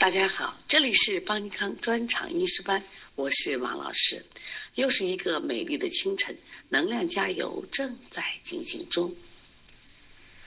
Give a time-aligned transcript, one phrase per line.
[0.00, 2.82] 大家好，这里是邦尼康专场医师班，
[3.16, 4.24] 我是王老师。
[4.76, 6.34] 又是一个美丽的清晨，
[6.70, 9.14] 能量加油正在进行中。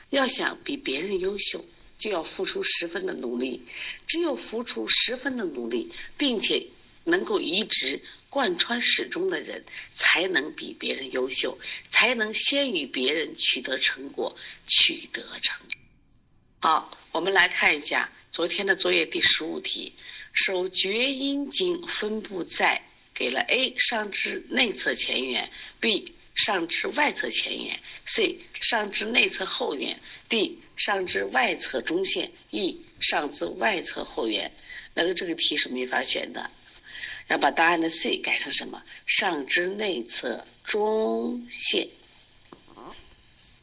[0.09, 1.63] 要想比别人优秀，
[1.99, 3.63] 就要付出十分的努力。
[4.07, 6.65] 只有付出十分的努力，并且
[7.03, 8.01] 能够一直
[8.31, 9.63] 贯穿始终的人，
[9.93, 11.55] 才能比别人优秀，
[11.91, 14.35] 才能先于别人取得成果，
[14.65, 15.55] 取得成。
[16.59, 18.11] 好，我们来看一下。
[18.33, 19.93] 昨天的作业第十五题，
[20.31, 22.81] 手厥阴经分布在
[23.13, 25.47] 给了 A 上肢内侧前缘
[25.79, 34.51] ，B 上肢外侧前缘，C 上肢内侧后缘，D 上肢外侧中线，E 上肢外侧后缘。
[34.95, 36.49] 那个这个题是没法选的，
[37.27, 38.81] 要把答案的 C 改成什么？
[39.05, 41.87] 上肢内侧中线，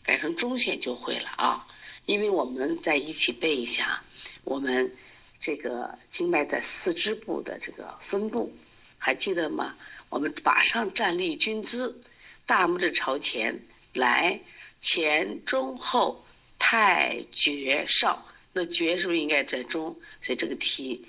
[0.05, 1.67] 改成中线就会了啊。
[2.07, 4.03] 因为我们在一起背一下。
[4.51, 4.93] 我们
[5.39, 8.53] 这个经脉在四肢部的这个分布，
[8.99, 9.77] 还记得吗？
[10.09, 12.03] 我们马上站立军姿，
[12.47, 13.63] 大拇指朝前，
[13.95, 14.41] 来
[14.81, 16.27] 前中后
[16.59, 18.27] 太绝少。
[18.53, 19.97] 那绝是不是应该在中？
[20.21, 21.07] 所以这个题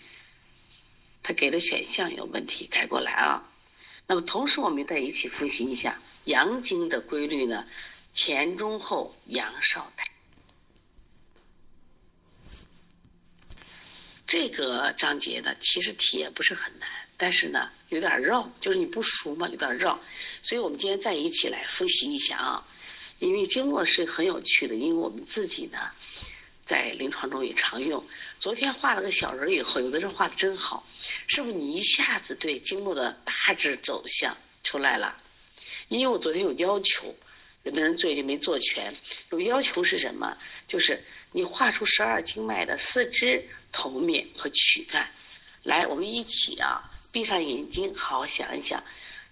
[1.24, 3.50] 他给的选项有问题，改过来啊。
[4.06, 7.66] 那么同时我们再一起复习一下阳经的规律呢？
[8.14, 10.11] 前中后阳少太。
[14.32, 16.88] 这个章节呢，其实题也不是很难，
[17.18, 20.00] 但是呢有点绕，就是你不熟嘛，有点绕。
[20.42, 22.66] 所以我们今天再一起来复习一下啊。
[23.20, 25.80] 因为经络是很有趣的，因为我们自己呢
[26.64, 28.02] 在临床中也常用。
[28.40, 30.88] 昨天画了个小人以后，有的人画的真好，
[31.28, 35.18] 是不是你一下子对经络的大致走向出来了？
[35.90, 37.14] 因为我昨天有要求。
[37.64, 38.92] 有的人做就没做全，
[39.30, 40.36] 有要求是什么？
[40.68, 41.00] 就是
[41.32, 45.10] 你画出十二经脉的四肢、头面和躯干。
[45.64, 48.84] 来，我们一起啊，闭上眼睛，好好想一想，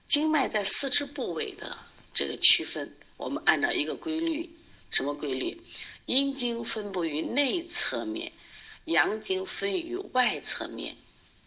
[0.08, 1.78] 经脉在四肢部位的
[2.14, 2.96] 这个区分。
[3.18, 4.50] 我们按照一个规律，
[4.92, 5.62] 什么规律？
[6.06, 8.32] 阴经分布于内侧面，
[8.86, 10.96] 阳经分于外侧面。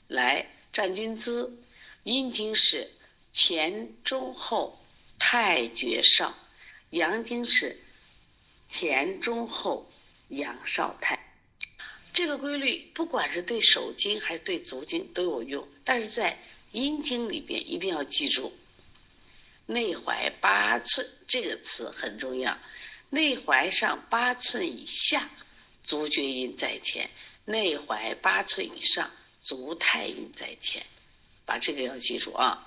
[0.09, 1.59] 来，站军姿，
[2.03, 2.91] 阴经是
[3.33, 4.79] 前中后
[5.19, 6.35] 太厥少。
[6.91, 7.81] 阳经是
[8.69, 9.91] 前中后
[10.29, 11.32] 阳少太，
[12.13, 16.39] 这个规律不管是对手经还是对足经都有用，但是在
[16.73, 18.53] 阴经里边一定要记住，
[19.67, 22.57] 内踝八寸这个词很重要。
[23.11, 25.31] 内踝上八寸以下，
[25.83, 27.07] 足厥阴在前；
[27.45, 30.83] 内踝八寸以上，足太阴在前。
[31.45, 32.67] 把这个要记住啊。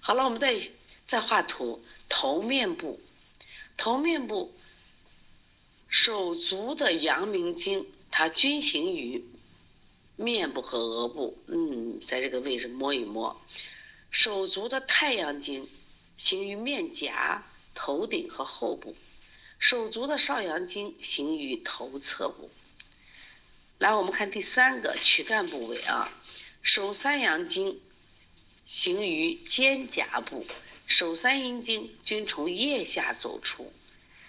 [0.00, 0.58] 好了，我们再
[1.06, 3.00] 再画图，头面部。
[3.76, 4.54] 头面部
[5.88, 7.86] 手足的阳明经，
[8.16, 9.24] 它均行于
[10.14, 11.36] 面部和额部。
[11.48, 13.42] 嗯，在这个位置摸一摸。
[14.12, 15.68] 手足的太阳经
[16.16, 17.44] 行于面颊、
[17.74, 18.94] 头顶和后部。
[19.58, 22.52] 手足的少阳经行于头侧部。
[23.78, 26.08] 来，我们看第三个躯干部位啊，
[26.62, 27.80] 手三阳经
[28.64, 30.46] 行于肩胛部。
[30.86, 33.72] 手三阴经均从腋下走出，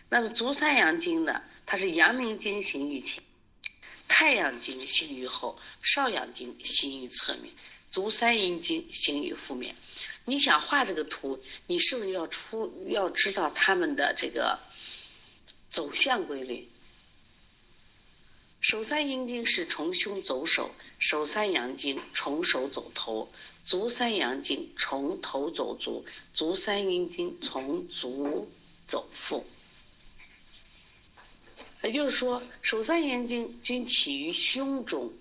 [0.09, 1.43] 那么足三阳经呢？
[1.67, 3.21] 它是阳明经行于前，
[4.07, 7.53] 太阳经行于后，少阳经行于侧面，
[7.91, 9.75] 足三阴经行于腹面。
[10.25, 14.59] 你想画这个图，你是不是要出要知道它们的这个
[15.69, 16.67] 走向规律？
[18.61, 23.31] 手三阴经是从胸走手，手三阳经从手走头，
[23.63, 28.49] 足三阳经从头走足，足三阴经从足
[28.87, 29.45] 走腹。
[31.85, 35.13] 也就是说，手三阳经均起于胸中，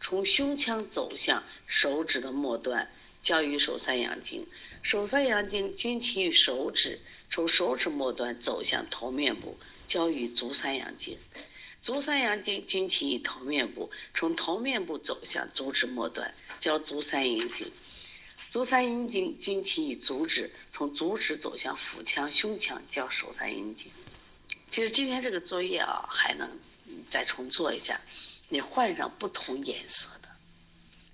[0.00, 2.88] 从胸腔走向手指的末端，
[3.22, 4.44] 交于手三阳经；
[4.82, 7.00] 手三阳经均起于手指，
[7.30, 11.18] 从手指末端走向头面部，交于足三阳经。
[11.80, 17.66] 足三阳经均起于头面部，从头面部走向足趾末端，交足三阴经；
[18.50, 23.90] 足三阴经均起于足趾，从足趾走向腹腔、胸腔，叫手三阴经。
[24.72, 26.48] 其实今天这个作业啊，还能
[27.10, 28.00] 再重做一下，
[28.48, 30.28] 你换上不同颜色的，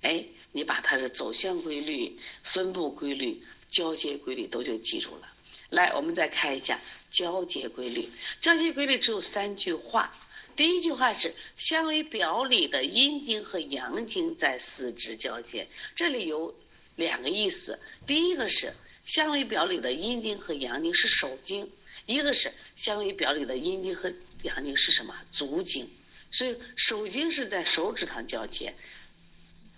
[0.02, 5.28] 哎，你把它的走向规律、分布规律、交接规律都就记住了。
[5.70, 8.08] 来，我们再看一下交接规律。
[8.40, 10.16] 交接规律只有三句话。
[10.54, 16.54] 第一句话是相为表里的阴经和阳经在四肢交接，这里有
[16.94, 17.76] 两个意思。
[18.06, 18.72] 第一个是
[19.04, 21.68] 相为表里的阴经和阳经是手经，
[22.08, 24.10] 一个是相为表里的阴经和
[24.42, 25.90] 阳经是什么足经。
[26.30, 28.74] 所以手经是在手指上交接，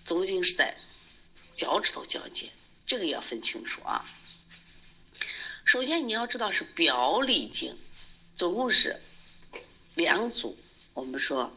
[0.04, 0.76] 足经是在
[1.56, 2.50] 脚趾头交接，
[2.86, 4.04] 这个要分清楚啊。
[5.64, 7.76] 首先你要知道是表里经，
[8.36, 9.00] 总共是
[9.96, 10.56] 两组，
[10.94, 11.52] 我们说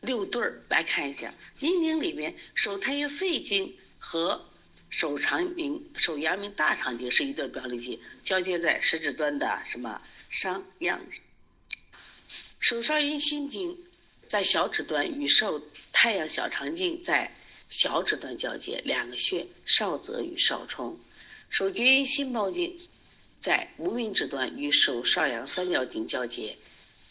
[0.00, 1.34] 六对儿来看一下。
[1.58, 4.48] 阴经里面，手太阴肺经和
[4.94, 10.00] 手长明、手阳明大肠经是一对表里经，交接在食指端的什么
[10.30, 11.00] 商阳。
[12.60, 13.76] 手少阴心经
[14.28, 15.60] 在小指端，与手
[15.92, 17.28] 太阳小肠经在
[17.68, 20.96] 小指端交接，两个穴少泽与少冲。
[21.50, 22.78] 手厥阴心包经
[23.40, 26.56] 在无名指端，与手少阳三角经交接，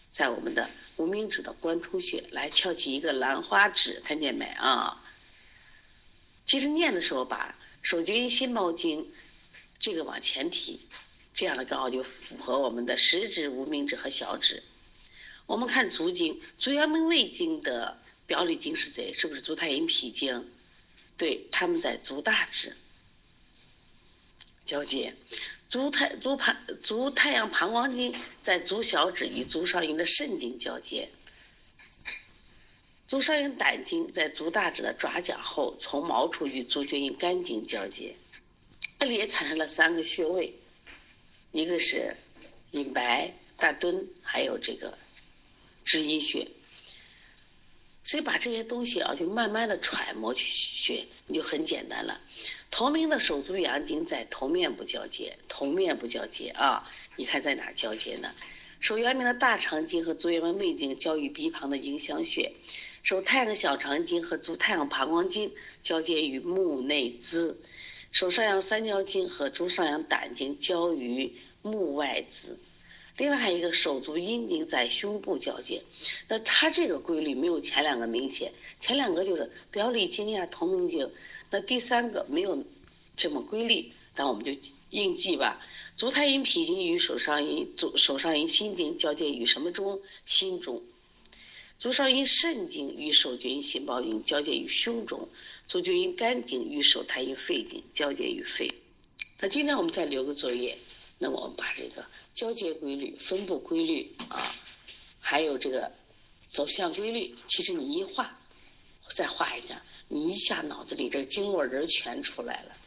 [0.09, 2.23] 在我们的无名指的关冲穴。
[2.31, 5.03] 来翘起一个兰花指，看见没啊？
[6.45, 7.53] 其实念的时候，把
[7.83, 9.11] 手厥阴心包经
[9.77, 10.79] 这个往前提，
[11.35, 14.63] 这样的刚好就符合我们的食指、无名指和小指。
[15.45, 19.11] 我们看足经，足阳明胃经的表里经是谁？
[19.13, 20.49] 是不是足太阴脾经？
[21.17, 22.75] 对，他们在足大指
[24.65, 25.13] 交接。
[25.67, 31.09] 足太足膀足太阳膀胱经在足小指与足少阴的肾经交接。
[33.07, 38.15] 足少阴胆经在足大指的爪角后，从毛处与足厥阴肝经交接。
[38.99, 40.53] 这里也产生了三个穴位，
[41.51, 42.15] 一个是
[42.71, 44.97] 隐白、大敦，还有这个。
[45.83, 46.47] 知阴穴，
[48.05, 52.21] 所以把这些东西啊，就慢慢的揣摩去学，你就很简单了。
[52.71, 58.33] 同名的手足阳经在头面部交接，头面部交接啊，你看在哪交接呢？
[58.79, 62.49] 手阳明的大肠经和足阳明胃经交于鼻旁的迎香穴，
[63.03, 65.51] 手太阳小肠经和足太阳膀胱经
[65.83, 67.55] 交接于目内眦，
[68.13, 72.55] 手少阳三焦经和足少阳胆经交于目外眦。
[73.17, 75.83] 另外还有一个手足阴经在胸部交接，
[76.29, 81.11] 那它这个规律没有前两个明显，前两个就是表里经呀、同名经，
[81.51, 82.63] 那第三个没有
[83.17, 84.53] 这么规律，那我们就
[84.89, 85.59] 应记吧。
[85.97, 89.99] 足太阴脾经与手少阴足手少阴心经交接于什么中？
[90.25, 90.81] 心中。
[91.83, 95.27] 足少阴肾经与手厥阴心包经交接于胸中。
[95.67, 98.71] 足厥阴肝经与手太阴肺经交接于肺。
[99.37, 100.77] 那今天我们再留个作业。
[101.17, 104.55] 那么我们把这个交接规律、分布规律啊，
[105.19, 105.91] 还有这个
[106.49, 108.33] 走向规律，其实你一画，
[109.09, 112.77] 再画一下，你一下脑子里这个经络人全出来了。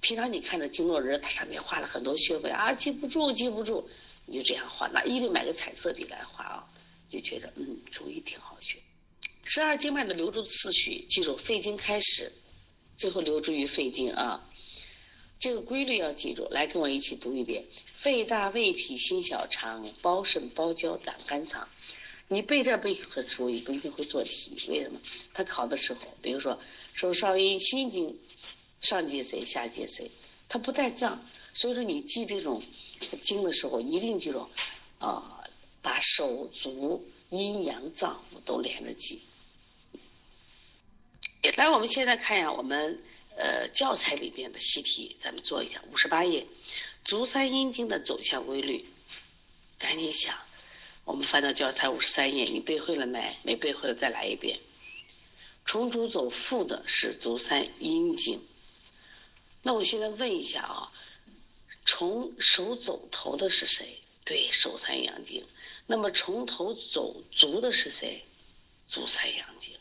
[0.00, 3.86] 平常你看着经络人，它上面画了很多穴位啊，记不住，记不住，
[4.24, 6.66] 你就这样画，那一定买个彩色笔来画啊，
[7.08, 8.78] 就觉得嗯，中医挺好学。
[9.44, 12.32] 十二经脉的流注次序，记住肺经开始，
[12.96, 14.42] 最后流注于肺经啊。
[15.38, 17.64] 这个规律要记住，来跟我一起读一遍：
[17.94, 21.68] 肺大、胃脾、心小肠、包肾、包胶、胆、肝、藏。
[22.28, 24.56] 你背这背很熟，也不一定会做题。
[24.68, 25.00] 为什么？
[25.32, 26.58] 他考的时候，比如说
[26.92, 28.18] 手少阴心经，
[28.80, 30.10] 上接谁，下接谁，
[30.48, 32.60] 他不带脏，所以说你记这种
[33.22, 34.48] 经的时候，一定记住，
[34.98, 35.35] 啊，
[35.86, 39.22] 把手足阴阳脏腑都连着记。
[41.54, 43.00] 来，我们现在看一下我们。
[43.38, 45.78] 呃，教材里边的习题，咱们做一下。
[45.92, 46.46] 五十八页，
[47.04, 48.88] 足三阴经的走向规律，
[49.78, 50.34] 赶紧想。
[51.04, 53.36] 我们翻到教材五十三页，你背会了没？
[53.42, 54.58] 没背会的再来一遍。
[55.66, 58.42] 从足走腹的是足三阴经。
[59.62, 60.90] 那我现在问一下啊，
[61.84, 64.00] 从手走头的是谁？
[64.24, 65.46] 对手三阳经。
[65.86, 68.24] 那么从头走足的是谁？
[68.86, 69.72] 足三阳经。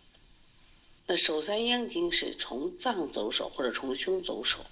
[1.07, 4.65] 那手三阳经是从脏走手或者从胸走手，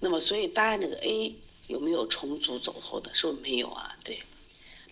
[0.00, 1.34] 那么所以答案这个 A
[1.66, 3.14] 有没有从足走头的？
[3.14, 3.96] 是不是没有啊？
[4.04, 4.22] 对。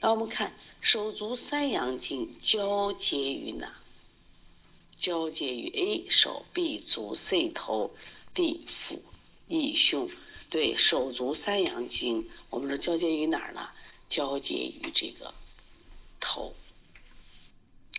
[0.01, 3.75] 那我们看手足三阳经交接于哪？
[4.99, 7.95] 交接于 A 手 B 足 C 头
[8.35, 9.03] D 腹
[9.49, 10.11] E 胸。
[10.51, 13.71] 对，手足三阳经我们说交接于哪儿呢？
[14.09, 15.33] 交接于这个
[16.25, 16.55] 头。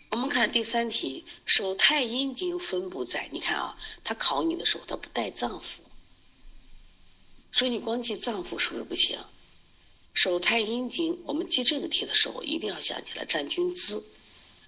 [0.09, 5.79] 我们看第三题，手太阴经分布在，你看啊，他考你的时候他不带脏腑，
[7.51, 9.19] 所以你光记脏腑是不是不行？
[10.13, 14.01] 手太阴经，我们记这个题的时候一定要想起来站军姿，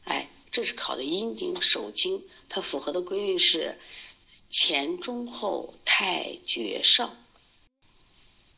[0.04, 3.80] 哎，这是考的阴经手经，它符合的规律是
[4.50, 7.16] 前中后太厥上，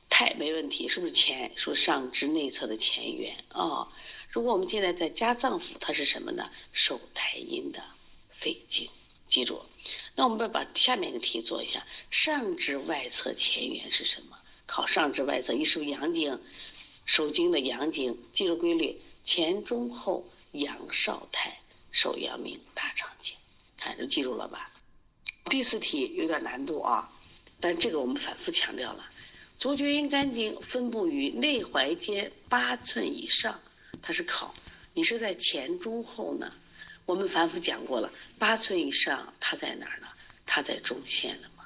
[0.10, 1.51] 太没问题，是不是前？
[1.56, 3.88] 说上肢内侧的前缘啊。
[4.29, 6.50] 如果我们现在再加脏腑，它是什么呢？
[6.71, 7.83] 手太阴的
[8.29, 8.88] 肺经，
[9.27, 9.62] 记住。
[10.15, 14.38] 那我们再把下面一个题做一下：上肢外侧前缘是什么？
[14.67, 16.39] 考上肢外侧，一是阳经，
[17.05, 21.59] 手经的阳经，记住规律：前中后阳少太，
[21.89, 23.36] 手阳明大肠经。
[23.77, 24.71] 看，就记住了吧？
[25.45, 27.12] 第四题有点难度啊，
[27.59, 29.09] 但这个我们反复强调了。
[29.57, 33.59] 足厥阴肝经分布于内踝尖八寸以上，
[34.01, 34.53] 它是考
[34.94, 36.51] 你是在前中后呢？
[37.06, 40.08] 我们反复讲过了，八寸以上它在哪儿呢？
[40.46, 41.63] 它在中线了嘛？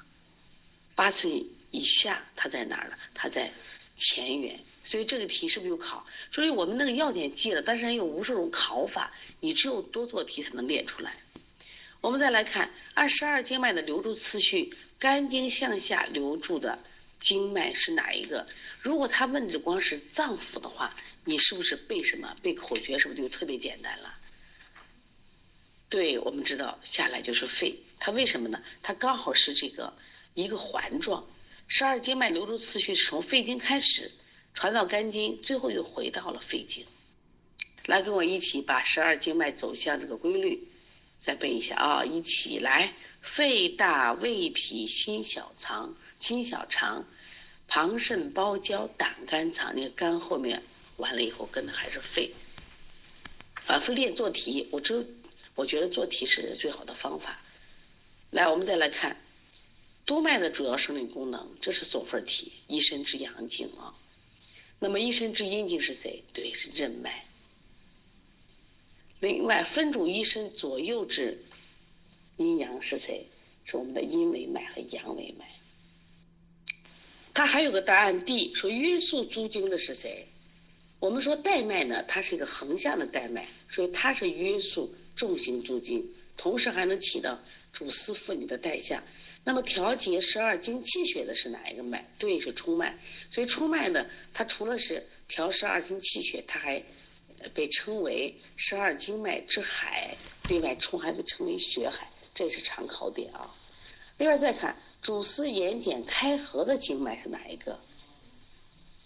[0.96, 1.32] 八寸
[1.72, 2.98] 以下它在哪儿呢？
[3.14, 3.52] 它在
[3.98, 4.60] 前缘。
[4.86, 6.06] 所以这个题是不是又考？
[6.32, 11.16] 所以我们那个要点记了，但是有无数种考法，你只有多做题才能练出来。
[12.02, 16.78] 我们再来看，按十二经脉的流注次序，肝经向下流注的
[17.22, 18.46] 经脉是哪一个？
[18.82, 20.94] 如果他问的光是脏腑的话，
[21.26, 22.36] 你是不是背什么？
[22.42, 24.14] 背口诀是不是就特别简单了？
[25.90, 28.62] 对，我们知道下来就是肺，它为什么呢？
[28.82, 29.94] 它刚好是这个
[30.34, 31.28] 一个环状，
[31.68, 34.12] 十二经脉流注次序是从肺经开始。
[34.56, 36.86] 传到肝经，最后又回到了肺经。
[37.88, 40.68] 来，跟我一起把十二经脉走向这个规律
[41.20, 42.06] 再背一下啊！
[42.06, 47.04] 一起来，肺大胃脾心小肠，心小肠，
[47.66, 49.74] 膀肾包胶胆肝藏。
[49.76, 50.62] 那个肝后面
[50.98, 52.34] 完了以后跟的还是肺。
[53.62, 55.06] 反复练做题，我这
[55.56, 57.42] 我觉得做题是最好的方法。
[58.32, 59.16] 来，我们再来看
[60.06, 63.96] 督脉的主要生理功能，这是总分题，一身之阳经啊。
[64.80, 66.24] 那么一身之阴经是谁？
[66.34, 67.26] 对，是任脉。
[69.20, 71.42] 另外分主一身左右之
[72.36, 73.28] 阴阳是谁？
[73.64, 75.50] 是我们的阴维脉和阳维脉。
[77.34, 80.28] 它还有个答案 D，说约束诸经的是谁？
[81.04, 87.38] 我们说带脉呢，它是一个横向的带脉，所以它是约束重型诸经，同时还能起到
[87.74, 89.04] 主司妇女的带下。
[89.44, 92.10] 那么调节十二经气血的是哪一个脉？
[92.18, 92.98] 对应，是冲脉。
[93.30, 96.82] 所以冲脉呢，它除了是调十二经气血，它还
[97.54, 100.16] 被称为十二经脉之海。
[100.48, 103.54] 另外，冲还被称为血海，这也是常考点啊。
[104.20, 107.78] 另外再看主司眼睑开合的经脉是哪一个？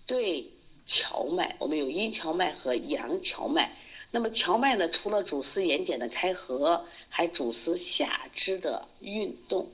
[0.05, 0.47] 对，
[0.87, 1.55] 荞麦。
[1.59, 3.77] 我们有阴荞麦和阳荞麦。
[4.09, 9.69] 那么荞麦呢，除了主司眼睑的开合，还主司下肢的运动。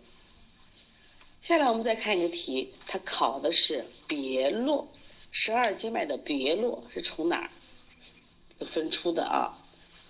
[1.41, 4.87] 下来我们再看一个题，它考的是别络，
[5.29, 9.59] 十二经脉的别络是从哪儿分出的啊？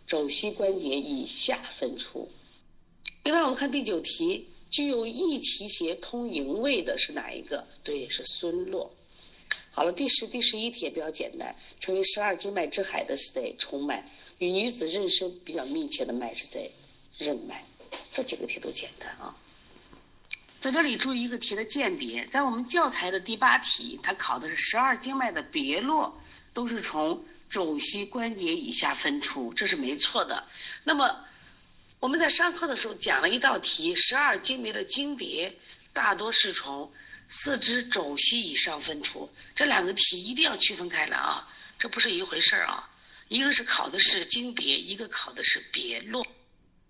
[0.06, 2.30] 肘膝关节以下分出。
[3.24, 7.66] 另外我们看第九题，具有益气血通营卫的是哪一个？
[7.84, 8.92] 对，是孙络。
[9.76, 13.56] 好了，第十、第十一题也比较简单，成为十二经脉之海的是谁？
[13.58, 14.08] 冲脉。
[14.38, 16.72] 与女子妊娠比较密切的脉是谁？
[17.18, 17.66] 任脉。
[18.14, 19.36] 这几个题都简单啊。
[20.60, 26.22] 在这里注意一个题的鉴别，在我们教材的第八题，它考的是十二经脉的别络，
[26.54, 30.44] 都是从肘膝关节以下分出，这是没错的。
[30.84, 31.26] 那么
[32.00, 35.52] 我们在上课的时候讲了一道题，十二经脉的经别
[35.92, 36.92] 大多是从
[37.30, 41.48] 四肢肘膝以上分出，这两个题一定要区分开来啊，
[41.80, 42.90] 这不是一回事儿啊。
[43.30, 46.26] 一个是考的是经别，一个考的是别络。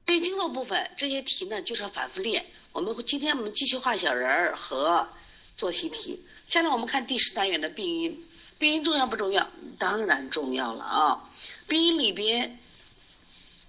[0.05, 2.45] 对经络部分这些题呢，就是要反复练。
[2.73, 5.07] 我们今天我们继续画小人儿和
[5.55, 6.19] 做习题。
[6.45, 8.25] 下来我们看第十单元的病因，
[8.59, 9.49] 病因重要不重要？
[9.79, 11.29] 当然重要了啊！
[11.67, 12.59] 病因里边，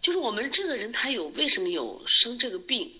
[0.02, 2.92] 就是我们这个人他有为什么有生这个病，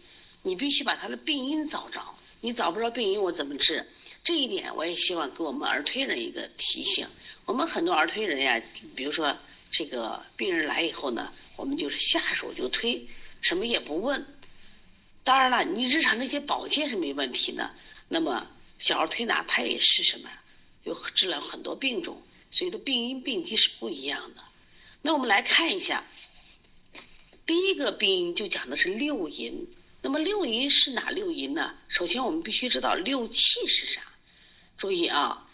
[0.43, 2.14] 你必须把他的病因找着。
[2.45, 3.87] 你找不着病因，我怎么治？
[4.23, 7.09] 这一点我也希望给我们儿推人一个提醒。
[7.47, 8.61] 我们很多儿推人呀，
[8.95, 9.35] 比如说
[9.71, 13.07] 这个病人来以后呢，我们就是下手就推。
[13.41, 14.27] 什么也不问，
[15.23, 17.71] 当然了，你日常那些保健是没问题的。
[18.09, 18.47] 那么
[18.79, 20.29] 小儿推拿它也是什么？
[20.83, 22.21] 有治疗很多病种，
[22.51, 24.43] 所以的病因病机是不一样的。
[25.01, 26.05] 那我们来看一下，
[27.47, 29.67] 第一个病因就讲的是六淫。
[30.05, 31.75] 那么六淫是哪六淫呢？
[31.89, 34.03] 首先我们必须知道六气是啥。
[34.77, 35.49] 注意啊，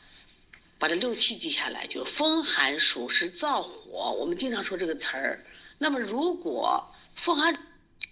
[0.77, 4.11] 把这六气记下来，就是风寒暑湿燥火。
[4.19, 5.47] 我们经常说这个词儿。
[5.79, 7.55] 那么如果风寒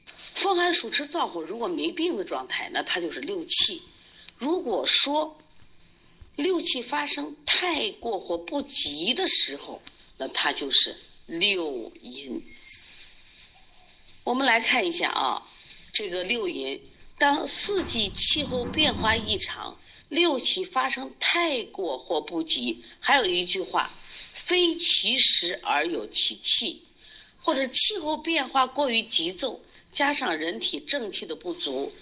[0.06, 3.82] 风寒暑湿燥火，如果没病的状态，那它就是六气；
[4.36, 5.36] 如果说
[6.36, 9.82] 六气发生太过或不及的时候，
[10.16, 10.94] 那它就是
[11.26, 12.40] 六淫。
[14.22, 15.42] 我们来看一下啊，
[15.98, 16.80] 这个六淫，
[17.18, 19.76] 当四季气候变化异常，
[20.08, 23.90] 六气发生太过或不及，还有一句话，
[24.32, 26.84] 非其时而有其气，
[27.42, 29.60] 或者气候变化过于急骤。
[29.92, 31.92] 加上人体正气的不足，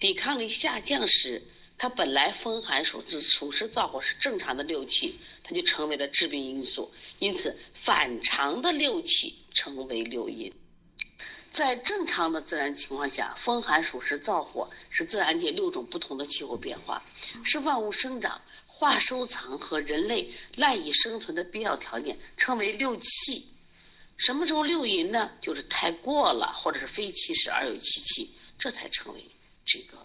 [0.00, 1.40] 抵抗力下降时，
[1.78, 6.90] 它本来风寒暑湿暑湿燥火是正常的六气，它就成为了致病因素。
[7.20, 10.52] 因此，反常的六气称为六淫。
[11.54, 17.00] 在正常的自然情况下，风寒暑湿燥火是自然界六种不同的气候变化，
[17.44, 23.46] 是万物生长、化收藏和人类赖以生存的必要条件，称为六气。
[24.16, 25.30] 什么时候六淫呢？
[25.40, 29.24] 就是太过了，或者是非其时而有其气，这才称为
[29.64, 30.04] 这个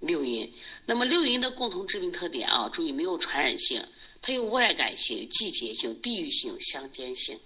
[0.00, 0.50] 六淫。
[0.86, 3.86] 那么六淫的共同致病特点啊，注意没有传染性，
[4.22, 7.38] 它有外感性、季节性、地域性、相间性。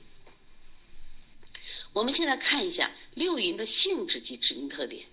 [1.93, 5.07] 我们现在看一下六淫的性质及致病特点，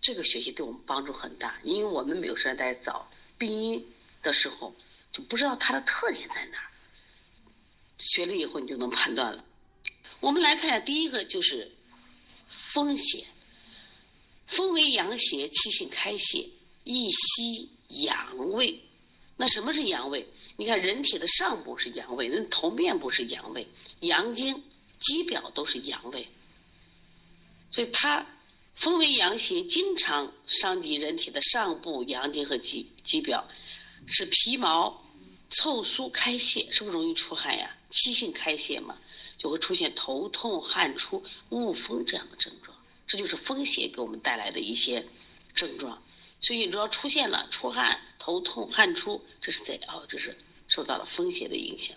[0.00, 3.86] 这个学习对我们帮助很大，因为我们没有时间在找病因
[4.22, 4.74] 的时候，
[5.12, 6.70] 就不知道它的特点在哪儿。
[7.98, 9.44] 学了以后你就能判断了。
[10.20, 11.70] 我们来看一下，第一个就是
[12.48, 13.26] 风邪。
[14.46, 16.48] 风为阳邪，气性开泄，
[16.84, 18.82] 易息阳位。
[19.36, 20.28] 那什么是阳位？
[20.56, 23.66] 你看人体的上部是阳位，人头面部是阳位，
[24.00, 24.62] 阳经。
[25.04, 26.26] 肌表都是阳位，
[27.70, 28.26] 所以它
[28.74, 33.46] 风为阳邪，经常伤及人体的上部阳经和肌肌表，
[34.06, 35.04] 使皮毛
[35.50, 37.76] 凑疏开泄，是不是容易出汗呀？
[37.90, 38.98] 气性开泄嘛，
[39.38, 45.06] 就会出现头痛、汗出、恶风这样的症状，这就是风邪给我们带来的一些
[45.54, 46.02] 症状。
[46.40, 51.96] 所以你只要出现了出汗、头痛、汗出，这是在哦，这是受到了风邪的影响。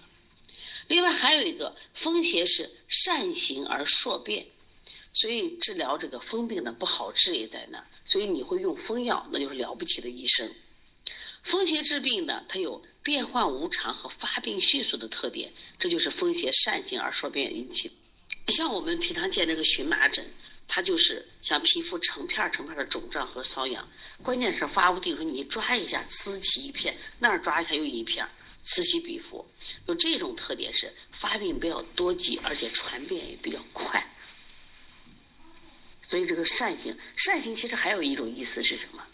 [0.87, 4.45] 另外还有一个风邪是善行而数变，
[5.13, 10.49] 所以治疗这个风病的不好治也在那儿，所以你会用风药，那就是了不起的医生。
[11.43, 17.91] 风邪治病呢，它有变幻无常和发病迅速的特点，这就是风邪善行而数变引起。
[18.47, 20.25] 像我们平常见这个荨麻疹，
[20.67, 23.87] 它就是像皮肤成片成片的肿胀和瘙痒，
[24.21, 28.27] 关键是发不定时你抓一下呲起一片，那儿抓一下又一片。
[28.69, 29.49] 此起彼伏，
[29.85, 34.05] 有这种特点是发病比较多疾，而且传变也比较快。
[36.01, 39.07] 所以这个善行，善行其实还有一种意思是什么？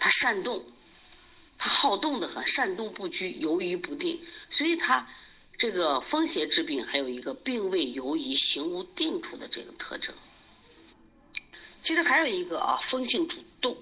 [0.00, 0.66] 它善动，
[1.56, 4.20] 它好动的很，善动不居，游移不定。
[4.50, 5.08] 所以它
[5.56, 10.12] 这个风邪治病还有一个病位游移、行无定处的这个特征。
[11.80, 13.78] 其实还有一个啊，风性主动，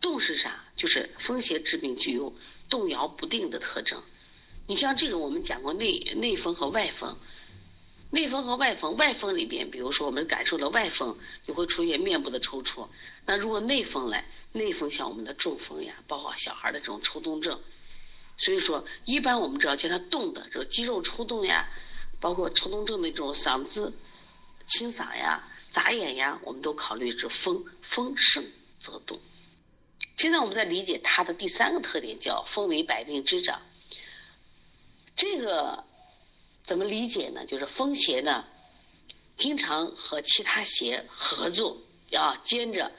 [0.00, 0.64] 动是啥？
[0.76, 2.32] 就是风邪治病具有。
[2.70, 4.00] 动摇不定的特征，
[4.66, 7.14] 你像这种我们讲过内内风和外风，
[8.10, 12.88] 内风和外风，外风里边，比如说我们感受到外风就会出现面部的抽搐，
[13.26, 17.60] 那如果内风来，内风像我们的中风呀，包括小孩的这种抽动症，
[18.38, 21.68] 所以说一般我们知道叫他动的，这肌肉抽动呀，
[22.20, 23.92] 包括抽动症的这种嗓子
[24.66, 28.44] 清嗓呀、眨眼呀，我们都考虑是风，风盛
[28.78, 29.18] 则动。
[30.20, 33.62] 现在我们在理解它的第三个特点，叫风为百病之长。
[35.16, 35.82] 这个
[36.62, 37.46] 怎么理解呢？
[37.46, 38.44] 就是风邪呢，
[39.38, 41.80] 经常和其他邪合作，
[42.12, 42.92] 啊，兼着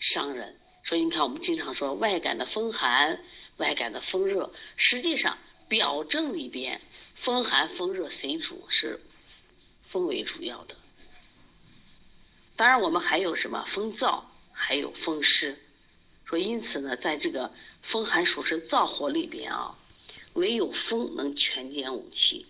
[0.00, 0.58] 伤人。
[0.82, 3.22] 所以你看，我们经常说外感的风寒，
[3.58, 6.80] 外感的风热，实际上表症里边
[7.14, 8.66] 风寒风热谁主？
[8.68, 9.00] 是
[9.86, 10.74] 风为主要的。
[12.56, 15.56] 当然，我们还有什么风燥，还有风湿。
[16.34, 19.78] 说，因此呢，在这个风寒暑湿燥火里边啊，
[20.32, 22.44] 唯有风能全兼五气，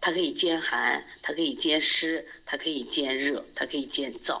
[0.00, 4.40] 它可以兼寒，它可以兼湿，它可以兼热，它可以兼燥，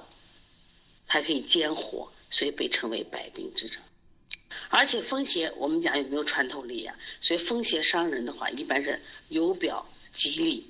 [1.06, 3.82] 它可以兼火，所以被称为百病之长。
[4.70, 6.94] 而且风邪，我们讲有没有穿透力呀？
[7.20, 10.66] 所以风邪伤人的话，一般是由表及里。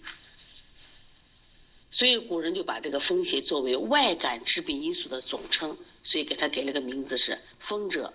[1.90, 8.12] 所以古人就把这个风邪作为外感致病因素的总称，所以给他给了个名字是“风者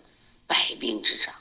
[0.47, 1.35] 百病之长”。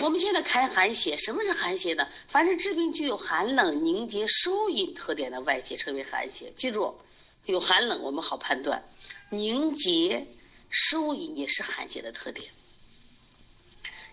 [0.00, 2.08] 我们现在看寒邪，什么是寒邪呢？
[2.28, 6.50] 凡是治病具有寒冷、凝结、收引特点的外邪称为寒邪。
[6.56, 6.96] 记住，
[7.44, 8.82] 有寒冷我们好判断，
[9.28, 10.26] 凝结、
[10.70, 12.50] 收引也是寒邪的特点。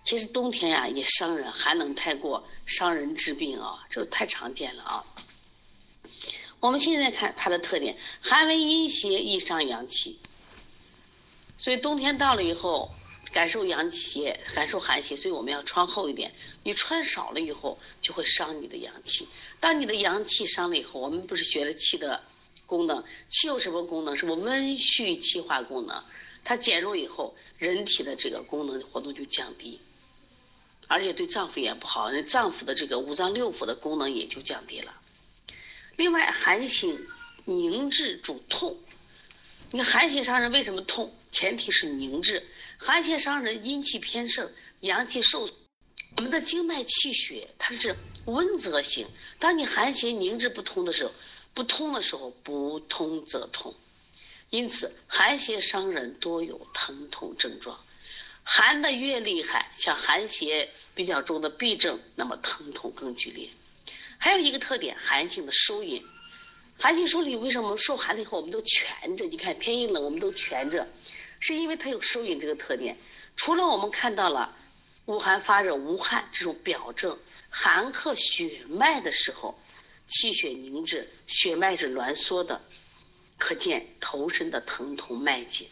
[0.04, 5.06] 其实冬天呀也伤人，寒冷太过伤人治病啊，这太常见了啊。
[6.68, 10.20] 我们现在看它的特点，寒为阴邪，易伤阳气。
[11.58, 12.94] 所以冬天到了以后，
[13.32, 16.30] 感受阳气，感受寒邪，所以我们要穿厚一点。
[16.64, 19.30] 你穿少了以后，就会伤你的阳气。
[19.62, 22.22] 当你的阳气伤了以后，我们不是学了气的
[22.66, 23.02] 功能？
[23.30, 24.14] 气有什么功能？
[24.14, 26.04] 什么温煦气化功能？
[26.44, 29.80] 它减弱以后，人体的这个功能活动就降低，
[30.88, 34.94] 而且对脏腑也不好，那脏腑的这个五脏六腑的功能也就降低了。
[35.98, 37.08] 另外，寒性
[37.46, 38.78] 凝滞主痛。
[39.72, 41.14] 你寒邪伤人为什么痛？
[41.32, 42.48] 前提是凝滞。
[42.78, 44.50] 寒邪伤人，阴气偏盛，
[44.82, 45.50] 阳气受。
[46.16, 49.08] 我们的经脉气血它是温则行。
[49.40, 51.12] 当你寒邪凝滞不通的时候，
[51.56, 53.74] 不通的时候不通则痛。
[54.52, 57.80] 因此寒邪伤人多有疼痛症状。
[58.44, 63.50] 寒的越厉害，像寒邪比较重的痹症，那么疼痛更剧烈。
[64.28, 66.06] 还有一个特点，寒性的收引。
[66.78, 69.26] 寒性收引为什么受寒了以后我们都蜷着？
[69.26, 70.86] 你看天一冷我们都蜷着，
[71.40, 72.98] 是因为它有收引这个特点。
[73.38, 74.54] 除了我们看到了
[75.06, 77.18] 恶寒发热、无汗这种表症，
[77.50, 79.58] 寒克血脉的时候，
[80.08, 82.62] 气血凝滞，血脉是挛缩的，
[83.38, 85.68] 可见头身的疼痛脉结。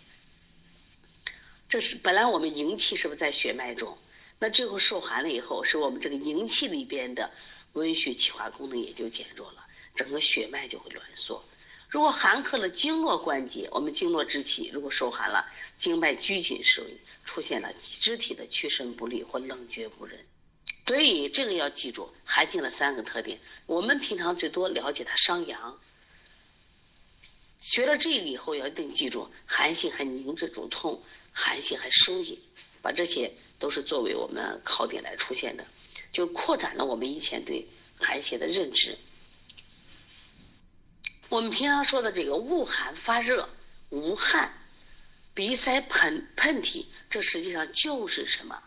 [1.68, 3.98] 这是本来我们营气是不是在血脉中？
[4.40, 7.30] 那最后受寒了以后，是我们这个营气里边的
[7.76, 11.42] 温煦气化功能也就减弱了，整个血脉就会挛缩。
[11.88, 20.20] 如果寒克了经络关节，我们经络之气如果受寒了，经脉拘紧受引，出现了肢体的屈伸不利或冷绝不仁。
[20.88, 23.40] 所以这个要记住寒性的三个特点。
[23.66, 25.80] 我们平常最多了解它伤阳，
[27.60, 31.02] 学了这个以后要一定记住寒性还凝滞主痛。
[31.38, 32.40] 寒性还收引，
[32.82, 35.68] 把这些都是作为我们考点来出现的，
[36.16, 37.68] 就扩展了我们以前对
[38.00, 38.98] 寒邪的认知。
[41.28, 43.50] 我们平常说的这个恶寒发热、
[43.90, 44.50] 无汗、
[45.34, 48.58] 鼻塞、喷喷嚏，这实际上就是什么？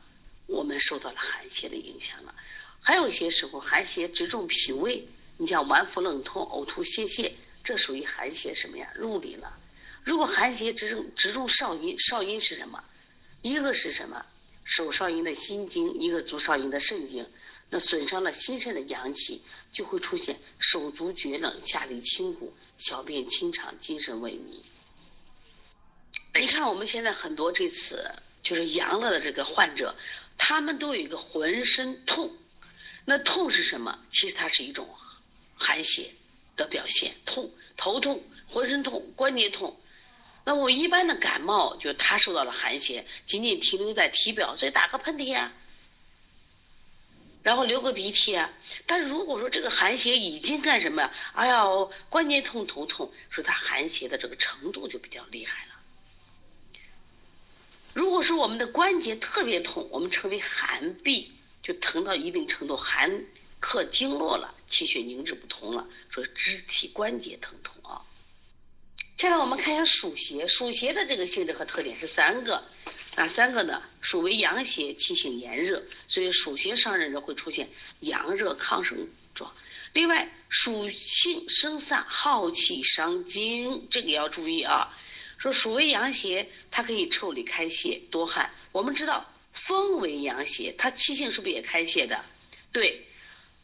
[0.44, 2.34] 我们受到了寒邪的影响了。
[2.82, 5.08] 还有一些时候，寒邪直中脾胃，
[5.38, 7.32] 你像脘腹冷痛、呕吐泄泻，
[7.64, 8.92] 这属于寒邪什么呀？
[8.94, 9.58] 入里了。
[10.04, 12.84] 如果寒邪直中直中少阴，少阴是什么？
[13.40, 14.26] 一个是什么？
[14.68, 17.26] 手少阴的心经，一个足少阴的肾经。
[17.70, 24.60] 那损伤了心肾的阳气，就会出现手足厥冷、下利清谷、小便清长、精神萎靡。
[26.38, 28.10] 你看我们现在很多这次
[28.42, 29.94] 就是阳了的这个患者，
[30.36, 32.30] 他们都有一个浑身痛。
[33.06, 33.98] 那痛是什么？
[34.10, 34.86] 其实它是一种
[35.56, 36.14] 寒邪
[36.56, 39.78] 的表现，痛、头痛、浑身痛、关节痛。
[40.48, 45.52] 那我一般的感冒，就他受到了寒邪，仅仅停留在体表，所以打个喷嚏啊，
[47.42, 48.50] 然后流个鼻涕啊。
[48.86, 51.12] 但如果说这个寒邪已经干什么呀？
[51.34, 51.66] 哎呀，
[52.08, 55.74] 关节痛、头痛，说他寒邪的这个程度就比较厉害了。
[57.92, 61.26] 如果说我们的关节特别痛，我们称为寒痹，
[61.62, 63.22] 就疼到一定程度，寒
[63.60, 68.00] 克经络了，气血凝滞不通了，说肢体关节疼痛啊。
[69.18, 72.62] 接下来我们看一下暑邪，暑邪的这个性质和特点是三个，
[73.16, 73.82] 哪三个呢？
[74.00, 78.96] 暑为阳邪，气性炎热，所以暑邪伤人者会出现阳热亢盛
[79.34, 79.52] 状。
[79.92, 84.96] 另外，暑性生散，耗气伤精，这个要注意啊。
[85.36, 88.48] 说暑为阳邪，它可以腠理开泄，多汗。
[88.70, 92.24] 我们知道风为阳邪，它气性是不是也开泄的？
[92.70, 93.04] 对，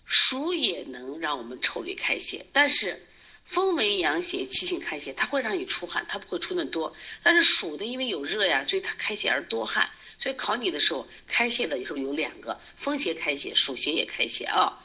[0.04, 3.06] 暑也能让我们腠理开泄，但是。
[3.44, 6.92] 风为阳邪，气性开泄，它会让你出汗，它不会出那么多。
[7.22, 9.88] 但是暑的因为有热呀，所以它开泄而多汗。
[10.16, 12.58] 所以考你的时候，开泄的是不是有两个？
[12.76, 14.80] 风邪开泄，暑邪也开泄啊。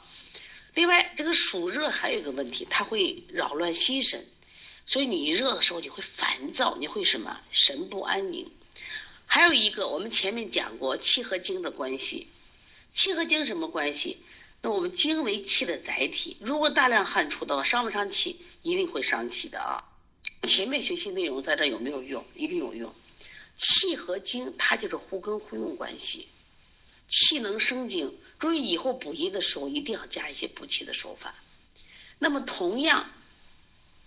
[0.74, 4.24] 另外，这个暑热还有一个问题，它会扰乱心神，
[4.86, 8.48] 所以你热的时候你会烦躁，你会什么神不安宁。
[9.24, 12.28] 还有一个，我们前面讲过气和精的关系，
[12.92, 14.18] 气和精什么关系？
[14.62, 18.40] 那我们精为气的载体，如果大量汗出的话，伤不伤气？
[18.62, 19.82] 一定会伤气的啊！
[20.42, 22.24] 前面学习内容在这有没有用？
[22.34, 22.94] 一定有用。
[23.56, 26.28] 气和精，它就是互根互用关系。
[27.08, 31.34] 气能生精，注意以后补阴的时候一定要加一些补气的手法。
[32.18, 33.10] 那么同样，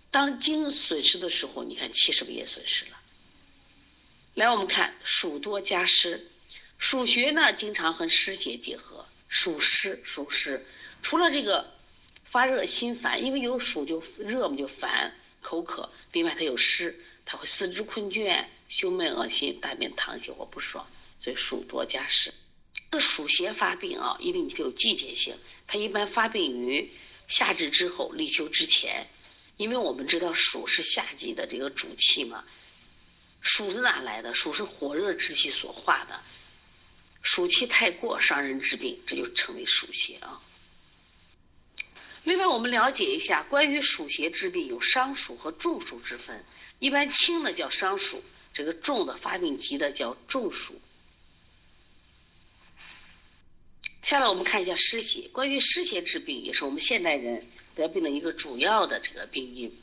[0.10, 2.98] 当精损失的时候，你看气是不是也损失了？
[4.36, 6.30] 来，我们看暑多加湿，
[6.78, 9.06] 暑邪呢经常和湿邪结合。
[9.28, 10.63] 暑湿，暑湿，
[11.02, 11.74] 除了这个
[12.34, 15.88] 发热心烦，因为有暑就热嘛，就烦口渴。
[16.13, 20.84] 另外它有湿，它会四肢困倦、胸闷恶心、大便溏稀或不爽，
[21.22, 22.34] 所以暑多加湿。
[22.89, 25.36] 这暑邪发病啊，一定有季节性，
[25.67, 26.89] 它一般发病于
[27.28, 29.08] 夏至之后、立秋之前，
[29.58, 32.43] 因为我们知道暑是夏季的这个主气嘛。
[33.41, 34.34] 暑是哪来的？
[34.34, 36.19] 暑是火热之气所化的。
[37.22, 40.41] 暑气太过伤人之病，这就称为暑邪啊。
[42.24, 46.44] 另外，我们了解一下关于暑邪治病有伤暑和中暑之分。
[46.80, 50.80] 一般轻的叫伤暑，这个重的发病急的叫中暑。
[54.02, 55.28] 下来我们看一下湿邪。
[55.30, 59.74] 关于湿邪治病，也是我们现代人得病的一个主要的这个病因。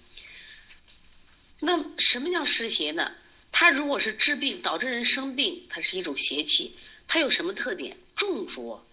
[1.58, 3.12] 那什么叫湿邪呢？
[3.52, 6.74] 它如果是治病导致人生病，它是一种邪气。
[7.08, 7.96] 它有什么特点？
[8.14, 8.86] 重浊、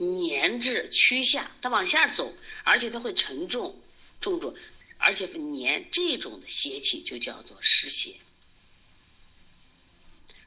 [0.00, 2.34] 粘滞、趋下，它往下走，
[2.64, 3.78] 而且它会沉重、
[4.20, 4.54] 重重。
[4.96, 8.16] 而且黏，这种的邪气就叫做湿邪。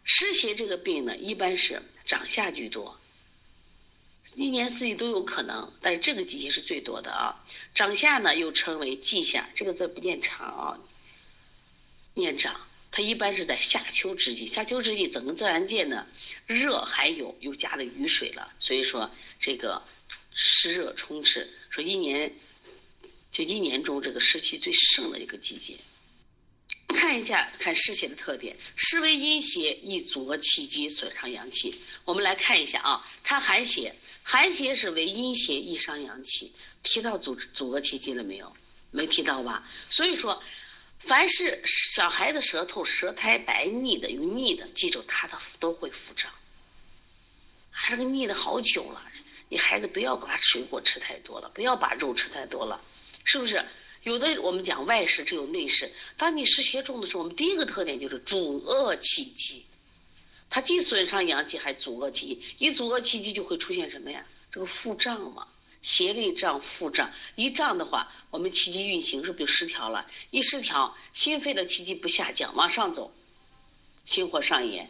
[0.03, 2.99] 湿邪这个病呢，一般是长夏居多，
[4.35, 7.43] 一年四季都有可能，但是这个季节是最多的啊。
[7.73, 10.79] 长夏呢，又称为季夏，这个字不念长啊，
[12.15, 12.59] 念长。
[12.95, 16.05] 它一般是在夏秋之际，夏秋之际，整个自然界呢
[16.45, 19.81] 热还有又加了雨水了，所以说这个
[20.31, 22.31] 湿热充斥，说一年
[23.31, 25.75] 就一年中这个湿气最盛的一个季节。
[26.89, 31.73] 看一下，看湿邪的特点，湿为阴邪，易阻遏气机，损伤阳气。
[32.05, 36.53] 我们来看一下啊，看寒邪，寒邪是为阴邪，易伤阳气。
[36.83, 38.55] 提到阻阻遏气机了没有？
[38.91, 39.67] 没提到吧？
[39.89, 40.39] 所以说，
[41.03, 46.31] 凡是小孩的舌头舌苔白腻的，有腻的，记住他的都会腹胀。
[47.71, 49.03] 啊，这个腻的好久了，
[49.49, 52.79] 你孩子不要把水果吃太多了，不要把肉吃太多了，
[53.25, 53.63] 是不是？
[54.03, 55.91] 有的我们讲外湿，只有内湿。
[56.17, 59.65] 当你湿邪重的时候，我们第一个特点就是阻遏气机，
[60.49, 62.43] 它既损伤阳气，还阻遏气机。
[62.59, 64.25] 一阻遏气机，就会出现什么呀？
[64.51, 65.47] 这个腹胀嘛，
[65.83, 67.11] 邪里胀，腹胀。
[67.35, 70.07] 一胀的话，我们气机运行是不是就失调了？
[70.31, 73.13] 一失调，心肺的气机不下降，往上走，
[74.05, 74.89] 心火上炎，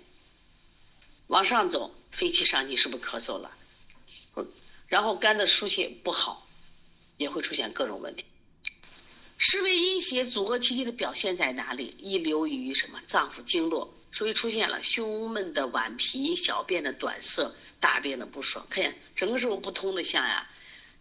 [1.27, 3.51] 往上走，肺气上逆，是不是咳嗽了？
[4.87, 6.47] 然后肝的疏泄不好，
[7.17, 8.23] 也会出现各种问题。
[9.39, 11.95] 湿为阴邪，阻遏气机的表现在哪里？
[11.97, 18.63] 易流于什么脏腑经络，所以出现了胸闷的顽皮、小便的短涩、大便的不爽。
[18.69, 20.47] 看见整个是不是不通的象呀？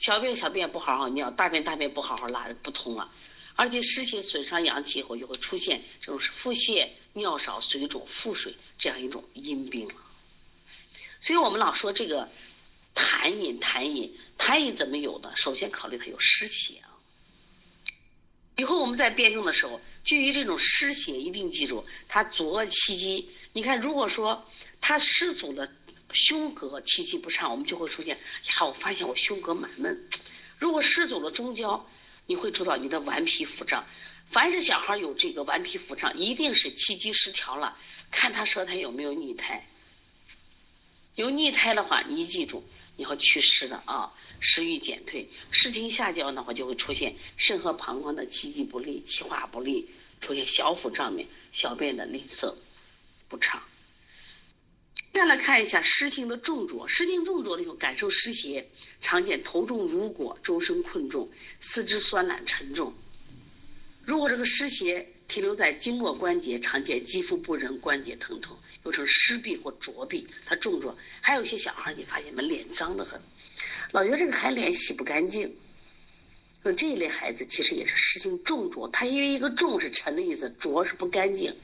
[0.03, 3.09] 小便小便不好好尿，大便大便不好好拉，不通了。
[3.55, 9.89] 而且湿邪损伤阳气以后，就会出现这种腹泻、尿少、水肿、腹水这样一种阴病。
[11.21, 12.29] 所以我们老说这个
[12.97, 15.33] 痰饮，痰饮，痰饮怎么有呢？
[15.37, 16.91] 首先考虑它有湿邪啊。
[18.57, 23.31] 以后我们在辩证的时候，基于这种湿邪，一定记住它阻遏气机。
[23.53, 24.45] 你看，如果说
[24.81, 25.71] 它湿阻了
[26.13, 30.09] 胸膈，气机不畅，我们就会出现呀，我发现我胸膈满闷。
[30.59, 31.87] 如果湿阻了中焦，
[32.27, 33.85] 你会知道你的顽皮腹胀。
[34.31, 37.77] 凡是小孩有这个顽皮腹胀，一定是气机失调了。
[38.11, 39.67] 看他舌苔有没有逆苔，
[41.17, 42.65] 有逆苔的话，你记住。
[42.95, 49.89] 你要祛湿的啊，食欲减退，湿情下焦的话，就会出现肾和膀胱的气机不利、气化不利，
[50.21, 52.55] 出现小腹胀满、小便的吝啬
[53.31, 53.63] 不畅。
[55.13, 58.67] 再来看一下湿性的重浊，湿性重浊的以后，感受湿邪，
[59.01, 62.93] 常见头重如裹、周身困重、四肢酸懒沉重。
[64.05, 68.57] 如果这个湿邪停留在经络关节，常见肌肤不仁、关节疼痛。
[68.85, 70.97] 又称湿痹或浊痹，它重浊。
[71.21, 73.21] 还有一些小孩你发现没，脸脏的很，
[73.93, 75.55] 老觉得这个孩子脸洗不干净。
[76.65, 81.55] 说这一类孩子其实也是湿性重浊，他因为一个重是沉的意思，浊是不干净。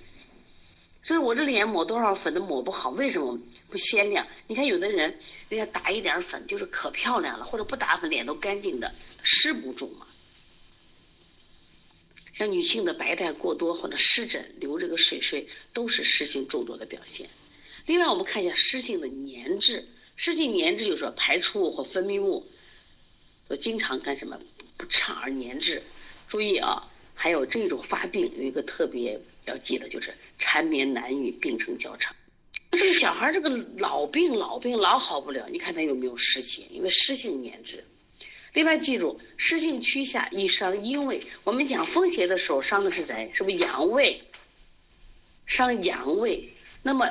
[1.09, 3.35] 所以我这脸抹多少粉都抹不好，为什么
[3.71, 4.29] 不鲜亮？
[4.47, 5.19] 你看有的人，
[5.49, 10.07] 人家打一点粉就是可漂亮了，或者不打粉脸都干净的，湿不重嘛。
[12.35, 17.27] 像女性的白带过多或者湿疹、流这个水水，都是湿性重浊的表现。
[17.87, 22.47] 另外，我们看一下湿性的粘滞，湿性粘滞就是说排出物或分泌物，
[23.49, 24.39] 都经常干什么
[24.77, 25.83] 不畅而粘滞。
[26.29, 26.88] 注意啊，
[27.21, 32.15] 还有这种发病有一个特别要记得，就是缠绵难愈，病程较长。
[32.71, 36.63] 这个小孩这个老病老病老好不了，你看他有没有湿邪？
[36.71, 37.85] 因为湿性粘滞。
[38.53, 41.21] 另外，记住湿性趋下易伤阴胃。
[41.43, 43.29] 我们讲风邪的时候，伤的是谁？
[43.35, 44.23] 是不是阳胃？
[45.45, 46.49] 伤阳胃。
[46.85, 47.05] 那么，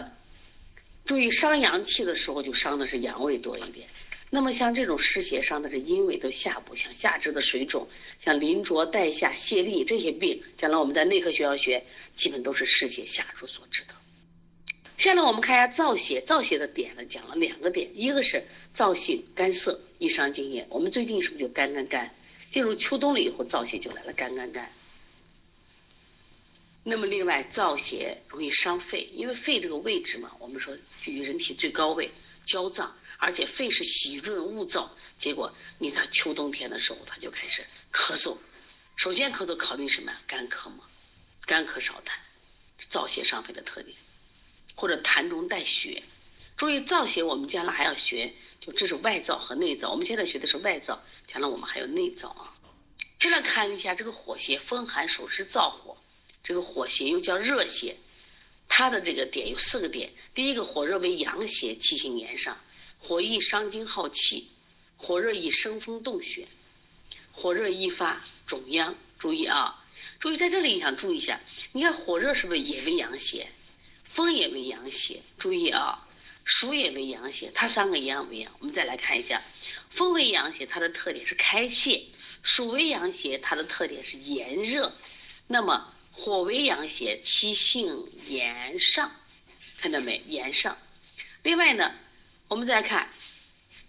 [1.04, 3.86] 注意伤阳气的时候，就伤的是阳胃多一点。
[4.30, 7.88] 那么，像这种湿邪伤的是阴胃的下部，像下肢的水肿，
[8.20, 11.82] 像淋浊带下泄痢这些病，将来我们在内科学校学，
[12.14, 13.94] 基本都是湿邪下注所致的。
[14.98, 19.80] 下来我们看一下燥邪，燥邪的点呢，讲了两个点，一个是燥性干涩。
[20.00, 22.14] 易伤津液，我们最近是不是就干干干？
[22.52, 24.72] 进入秋冬了以后，燥邪就来了，干干干。
[26.84, 32.12] 那么另外，燥邪容易伤肺，因为肺这个位置嘛，我们说距人体最高位，
[32.46, 38.38] 焦脏，而且肺是喜润恶燥，结果你在秋冬天的时候，它就开始咳嗽。
[38.96, 40.22] 首先咳嗽考虑什么呀？
[40.26, 40.84] 干咳嘛，
[41.46, 42.14] 干咳少痰，
[42.92, 43.96] 燥邪伤肺的特点，
[44.76, 46.04] 或者痰中带血。
[46.56, 48.34] 注意燥邪，我们将来还要学。
[48.60, 52.54] 就这是外燥和内燥，我们现在学的是外燥，将来我们还有内燥啊。
[53.20, 55.96] 现在看一下这个火邪，风寒暑湿燥火，
[56.44, 57.96] 这个火邪又叫热邪，
[58.68, 60.12] 它的这个点有四个点。
[60.34, 62.60] 第一个，火热为阳邪，气性炎上，
[63.00, 64.50] 火易伤精耗气，
[64.98, 66.48] 火热易生风动血，
[67.32, 69.86] 火热易发肿疡，注意啊，
[70.20, 71.40] 注意在这里你想注意一下，
[71.72, 73.48] 你看火热是不是也为阳邪？
[74.04, 76.08] 风也为阳邪，注意啊，
[76.44, 78.52] 暑也为阳邪，它三个一样不一样？
[78.60, 79.44] 我们再来看一下，
[79.90, 82.10] 风为阳邪，它的特点是开泄；
[82.42, 84.94] 暑为阳邪，它的特点是炎热。
[85.48, 89.12] 那么火为阳邪，其性炎上，
[89.78, 90.22] 看到没？
[90.28, 90.78] 炎上。
[91.44, 91.94] 另外呢，
[92.48, 93.10] 我们再看，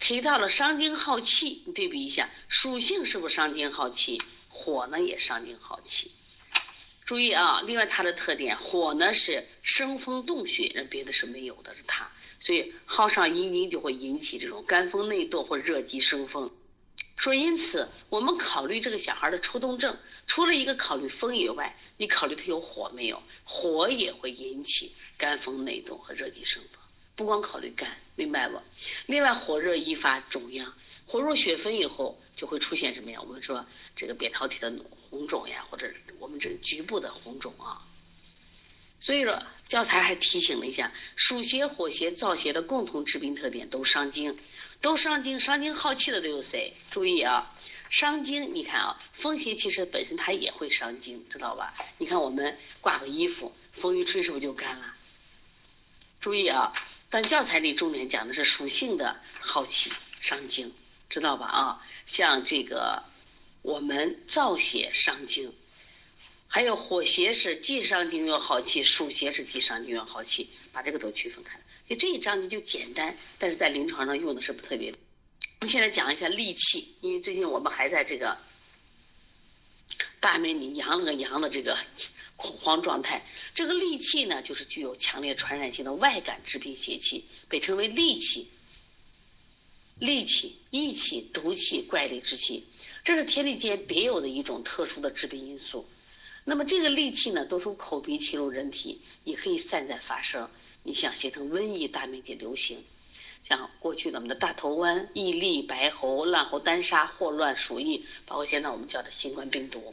[0.00, 4.20] 提到了伤精耗气，你对比一下，属性是不是伤精耗气？
[4.48, 6.10] 火呢也伤精耗气。
[7.04, 16.50] 注意啊，另外它的特点，火呢是生风动血，那别的是没有的，是它，所以耗上阴经就会引起这种肝风内动或热极生风。
[17.16, 23.22] 说因此，我们考虑这个小孩的抽动症，除了一个考虑风以外，你考虑他有火没有？
[23.44, 26.82] 火也会引起肝风内动和热极生风，
[27.18, 28.62] 不光考虑肝，明白不？
[29.06, 30.72] 另外，火热易发肿样，
[31.04, 33.20] 火入血分以后就会出现什么呀？
[33.20, 34.72] 我们说这个扁桃体的
[35.10, 37.82] 红肿呀，或者我们这局部的红肿啊。
[39.00, 44.38] 所以说，教材还提醒了一下，暑邪、火邪、燥邪的共同致病特点都伤精，
[44.80, 46.72] 都伤精，伤精耗气的都有谁？
[46.88, 47.52] 注意啊，
[47.90, 51.74] 伤精，你看啊，风邪其实本身它也会伤精，知道吧？
[51.98, 54.94] 你看我们挂个衣服，风一吹是不是就干了？
[56.20, 56.72] 注意啊，
[57.10, 60.72] 但教材里重点讲的是属性的耗气伤精，
[61.08, 61.46] 知道吧？
[61.46, 63.02] 啊，像这个
[63.62, 65.52] 我们燥邪伤精。
[66.50, 71.64] 还有火邪是既伤精又耗气，暑邪是既伤精又耗气，把这个都区分开了。
[71.86, 74.90] 就这一章节就简单，但是在临床上用的是不特别。
[74.90, 78.38] 我们现在讲一下戾气，因为最近我们还在这个
[80.20, 81.76] 大门里阳了个阳的这个
[82.38, 83.26] 恐慌状态。
[83.52, 88.48] 这个戾气呢，就是具有强烈传染性的外感致病邪气，被称为戾气。
[90.00, 92.64] 戾气、疫气、毒气、怪力之气，
[93.02, 95.86] 这是天地间别有的一种特殊的致病因素。
[96.44, 100.48] 那么这个戾气呢，都从口鼻侵入人体，也可以散在发生。
[100.84, 102.84] 你想形成瘟疫大面积流行，
[103.44, 109.92] 像过去咱们的大头瘟、疫痢、白喉、烂喉单杀、霍乱、鼠疫，包括现在我们叫的新冠病毒，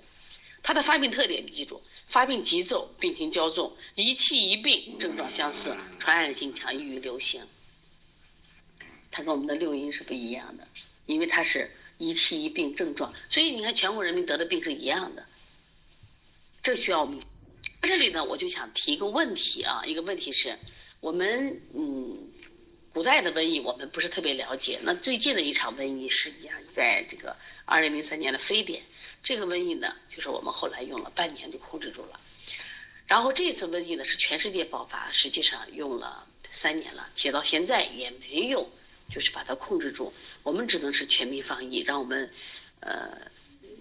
[0.61, 7.41] 它的发病特点，你记住：发病急骤，病情较重，一气一病，症状相似，传染性强，易于流行。
[9.11, 10.67] 它跟我们的六淫是不一样的，
[11.05, 15.25] 因为它是一气一病症状，所以你看全国人民得的病是一样的。
[16.61, 17.19] 这需要我们，
[17.81, 20.57] 这里呢，我就想提一个问题啊，一个问题是，
[20.99, 22.17] 我们嗯，
[22.91, 28.83] 古代的瘟疫我们不是特别了解，那最近的一场瘟疫实际上在这个二零零三年的非典，
[29.25, 32.19] 这个瘟疫呢，就是我们后来用了半年就控制住了，
[33.07, 38.69] 然后这次瘟疫呢是全世界爆发，实际上用了三年了，且到现在也没有
[39.11, 42.31] 就是把它控制住，我们只能是全民防疫，让我们
[42.81, 43.17] 呃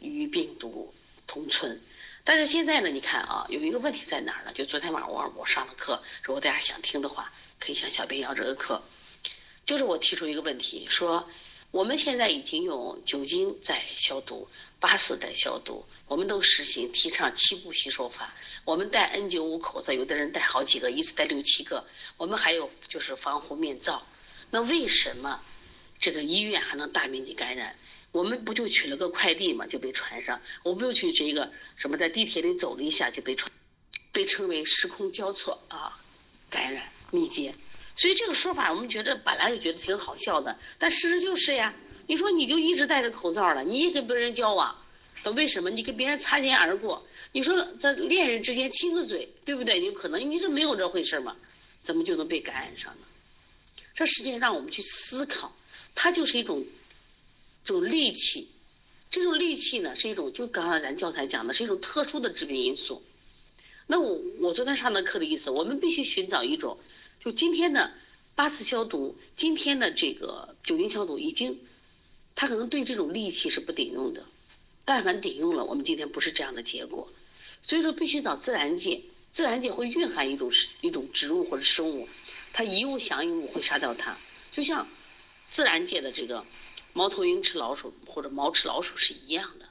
[0.00, 0.94] 与病毒
[1.26, 1.78] 同存。
[2.24, 4.52] 但是现在呢，你看啊，有一个问题在哪儿呢？
[4.54, 7.30] 就昨天晚上我我上了课，如果大家想听的话，
[7.60, 8.82] 可以向小编要这个课。
[9.66, 11.28] 就是我提出一个问题，说
[11.70, 14.48] 我们现在已经用酒精在消毒，
[14.84, 18.34] 八四代消毒，我们都实行提倡七步洗手法。
[18.66, 21.82] 我们戴 N 九五口罩，有的人戴好几个，一次戴六七个。
[22.18, 24.06] 我们还有就是防护面罩。
[24.50, 25.40] 那为什么
[25.98, 27.74] 这个医院还能大面积感染？
[28.12, 33.50] 我们不就取了个快递嘛，就被传上；我不就去这个什么，在地铁里走了一下就被传，
[34.12, 35.98] 被称为时空交错啊，
[36.50, 37.54] 感染密接。
[37.96, 41.74] 所以这个说法我们觉得本来就觉得挺好笑的，但事实就是呀。
[42.06, 44.76] 你说你就一直戴着口罩了，你也跟别人交往，
[45.24, 47.06] 那为什么你跟别人擦肩而过？
[47.32, 49.80] 你说这恋人之间亲个嘴，对不对？
[49.80, 51.36] 你可能你是没有这回事嘛，
[51.82, 53.06] 怎么就能被感染上呢？
[53.94, 55.54] 这实际上让我们去思考，
[55.94, 56.64] 它就是一种。
[57.66, 58.46] 这种戾气，
[59.08, 63.02] 这种戾气呢，是一种就刚才咱教材讲的，是一种特殊的致病因素。
[63.86, 66.76] 那我我昨天上的课的意思，我们必须寻找一种，
[67.24, 67.90] 就今天的
[68.34, 71.58] 八次消毒，今天的这个酒精消毒，已经，
[72.34, 74.24] 它可能对这种戾气是不顶用的。
[74.84, 77.08] 但凡顶用了，我们今天不是这样的结果。
[77.62, 79.02] 所以说，必须找自然界，
[79.32, 80.50] 自然界会蕴含一种
[80.80, 82.08] 一种植物或者生物，
[82.52, 84.18] 它一物降一物会杀掉它，
[84.52, 84.86] 就像
[85.50, 86.44] 自然界的这个。
[86.96, 89.68] 猫头鹰吃老鼠，或者猫吃老鼠是一样的。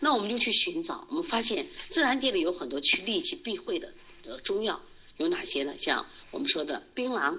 [0.00, 3.94] 那我们就去寻找，我们发现自然界里有很多去戾气避讳的
[4.26, 4.78] 呃中药，
[5.16, 5.74] 有哪些呢？
[5.78, 7.38] 像我们说的槟榔、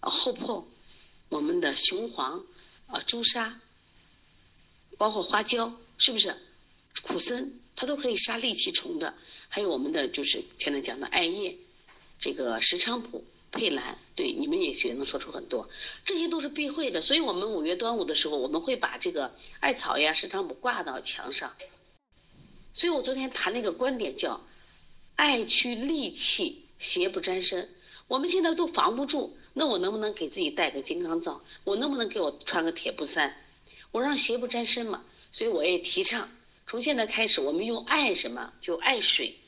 [0.00, 0.68] 呃厚朴、
[1.30, 2.44] 我们的雄黄、
[2.86, 3.58] 啊朱砂，
[4.98, 6.34] 包括花椒，是不是？
[7.02, 9.14] 苦参它都可以杀戾气虫的。
[9.48, 11.56] 还有我们的就是前面讲的艾叶，
[12.18, 13.24] 这个石菖蒲。
[13.56, 15.68] 佩兰，对你们也也能说出很多，
[16.04, 17.00] 这些都是避讳的。
[17.00, 21.52] 所以我们五月端午的时候，我们会把这个艾草呀、石菖蒲挂到墙上，
[22.72, 24.44] 所以我昨天谈了一个观点叫
[25.14, 27.70] “爱去戾气，邪不沾身”。
[28.08, 31.40] 我们现在都防不住，那我能不能给自己带个金刚罩？
[31.62, 33.36] 我能不能给我穿个铁布衫？
[33.94, 35.04] 我让邪不沾身嘛。
[35.30, 36.28] 所以我也提倡，
[36.66, 38.52] 从现在开始，我们用爱什么？
[38.60, 39.38] 就爱水，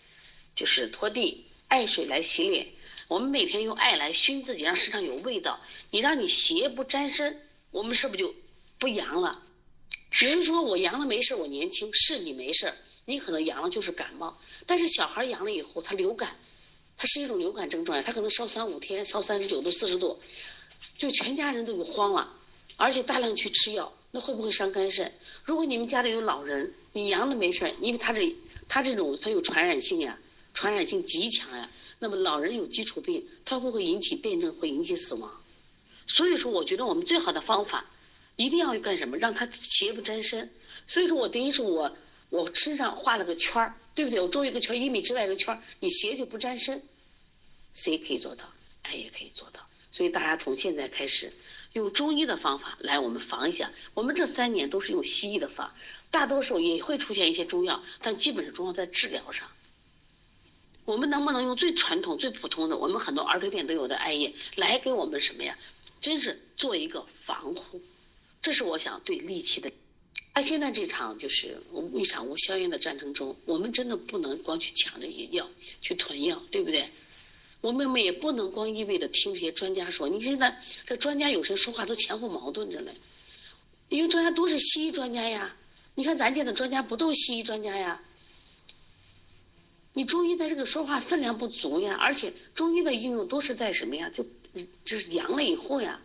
[0.55, 2.68] 就是拖地，爱水来洗脸。
[3.09, 5.61] 我们每天用爱来熏自己，让身上有味道。
[5.90, 7.42] 你让你邪不沾身，
[7.72, 8.34] 我们是不是就
[8.78, 9.42] 不阳了？
[10.20, 12.72] 有人说我阳了没事，我年轻，是你没事，
[13.05, 14.38] 你可能阳了就是感冒。
[14.64, 16.36] 但是小孩阳了以后，他流感，
[16.97, 20.20] 他是一种流感症状呀，他可能烧三五天，烧三十九度、四十度，
[20.97, 22.32] 就全家人都有慌了，
[22.76, 25.12] 而且大量去吃药，那会不会伤肝肾？
[25.44, 28.34] 如果你们家里有老人，你阳了没事，因为他这
[28.66, 30.18] 他这种他有传染性呀，
[30.54, 31.70] 传染性极强呀。
[31.98, 35.30] 那么老人有基础病，他会不会引起病症，会引起死亡？
[36.06, 37.84] 所以说，我觉得我们最好的方法，
[38.36, 39.18] 一定要干什么？
[39.18, 40.50] 让他邪不沾身。
[40.86, 41.94] 所以说我等于是我
[42.30, 44.18] 我身上画了个圈儿，对不对？
[44.18, 46.82] 我周一个圈一米之外一个圈你邪就不沾身。
[47.74, 48.50] 谁可以做到？
[48.80, 49.60] 爱也可以做到。
[49.92, 51.30] 所以大家从现在开始，
[51.76, 53.70] 用中医的方法来我们防一下。
[53.92, 55.74] 我们这三年都是用西医的方，
[56.10, 59.46] 大多数也会出现一些中药，但基本上中药在治疗上。
[60.86, 65.58] 我们能不能用最传统、最普通的，我们很多儿科店都有的艾叶来给我们什么呀？
[66.00, 67.82] 真是做一个防护，
[68.40, 69.70] 这是我想对利气的。
[70.34, 71.60] 那现在这场就是
[71.92, 75.46] 一场无硝烟的战争中，我们真的不能光去抢这些药、
[75.82, 76.88] 去囤药，对不对？
[77.61, 80.09] 我们也不能光一味的听这些专家说。
[80.09, 82.94] 你现在这专家有时说话都前后矛盾着嘞，
[83.88, 85.57] 因为专家都是西医专家呀。
[85.94, 88.02] 你看咱见的专家不都是西医专家呀？
[89.94, 94.11] 你中医在这个说话分量不足呀，而且中医的应用都是在什么呀？
[94.11, 94.24] 就
[94.84, 95.98] 就是阳了以后呀，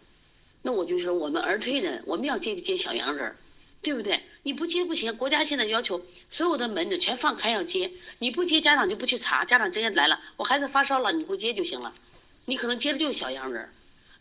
[0.62, 3.36] 那我就说我们儿推人，我们要接接小阳人，
[3.82, 4.24] 对不对？
[4.44, 11.94] 你不接不行，国家现在要求所有的门诊全放开要接，你不接家长就不去查，家长直接来了，我孩子发烧了，你给我接就行了，
[12.46, 13.70] 你可能接的就是小洋人，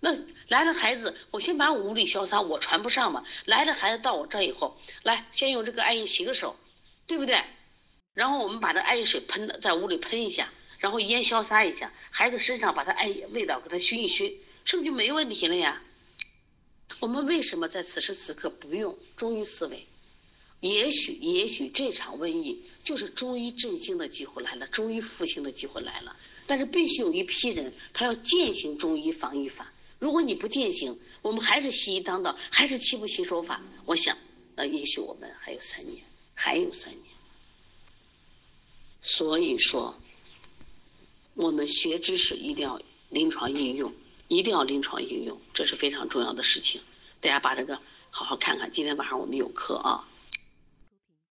[0.00, 0.14] 那
[0.48, 3.24] 来了孩子，我先把我屋里消杀，我传不上嘛。
[3.46, 6.54] 来了孩子到我这以后，来先用这个艾叶洗个手，
[7.06, 7.42] 对不对？
[8.12, 15.80] 然后我们把这艾叶水喷在屋里喷一下，然后烟消杀一下，孩子身上把它艾叶味道给它熏一熏，是不是就没问题了呀？
[16.98, 19.86] 我们为什么在此时此刻不用中医思维？
[20.60, 26.14] 也许，也许这场瘟疫就是中医振兴的机会来了，中医复兴的机会来了。
[26.46, 29.72] 但是必须有一批人，他要践行中医防疫法。
[29.98, 33.62] 如果你不践行，我们还是西医当道，还是七步洗手法。
[33.86, 34.16] 我想，
[34.54, 36.04] 那也许我们还有三年，
[36.34, 37.04] 还有三年。
[39.00, 39.98] 所以说，
[41.34, 43.90] 我们学知识一定要临床应用，
[44.28, 46.80] 一定要临床应用，这是非常重要的事情。
[47.20, 47.80] 大家把这个
[48.10, 48.70] 好好看看。
[48.70, 50.06] 今天晚上我们有课啊。